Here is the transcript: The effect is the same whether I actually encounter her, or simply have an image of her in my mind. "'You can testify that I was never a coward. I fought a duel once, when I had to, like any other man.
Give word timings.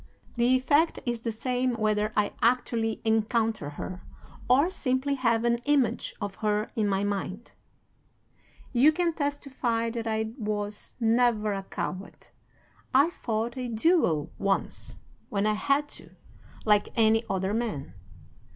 The 0.35 0.55
effect 0.55 0.97
is 1.05 1.21
the 1.21 1.31
same 1.31 1.75
whether 1.75 2.11
I 2.17 2.33
actually 2.41 3.01
encounter 3.05 3.69
her, 3.69 4.01
or 4.49 4.71
simply 4.71 5.13
have 5.13 5.43
an 5.45 5.59
image 5.65 6.15
of 6.19 6.33
her 6.37 6.71
in 6.75 6.87
my 6.87 7.03
mind. 7.03 7.51
"'You 8.73 8.91
can 8.91 9.13
testify 9.13 9.91
that 9.91 10.07
I 10.07 10.31
was 10.39 10.95
never 10.99 11.53
a 11.53 11.61
coward. 11.61 12.29
I 12.95 13.11
fought 13.11 13.55
a 13.57 13.67
duel 13.67 14.31
once, 14.39 14.97
when 15.29 15.45
I 15.45 15.53
had 15.53 15.87
to, 15.89 16.09
like 16.65 16.89
any 16.95 17.23
other 17.29 17.53
man. 17.53 17.93